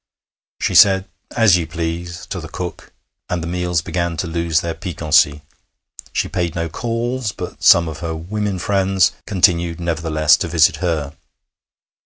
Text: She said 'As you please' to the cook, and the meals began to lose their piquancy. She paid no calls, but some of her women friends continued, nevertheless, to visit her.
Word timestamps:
She 0.59 0.73
said 0.73 1.05
'As 1.37 1.57
you 1.57 1.67
please' 1.67 2.25
to 2.31 2.39
the 2.39 2.49
cook, 2.49 2.91
and 3.29 3.43
the 3.43 3.47
meals 3.47 3.83
began 3.83 4.17
to 4.17 4.25
lose 4.25 4.61
their 4.61 4.73
piquancy. 4.73 5.43
She 6.11 6.27
paid 6.27 6.55
no 6.55 6.69
calls, 6.69 7.31
but 7.31 7.61
some 7.61 7.87
of 7.87 7.99
her 7.99 8.15
women 8.15 8.57
friends 8.57 9.11
continued, 9.27 9.79
nevertheless, 9.79 10.37
to 10.37 10.47
visit 10.47 10.77
her. 10.77 11.13